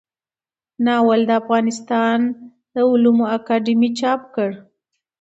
ناول 0.85 1.21
د 1.27 1.31
افغانستان 1.41 2.19
علومو 2.87 3.25
اکاډمۍ 3.35 3.89
چاپ 3.99 4.21
کړ. 4.35 4.49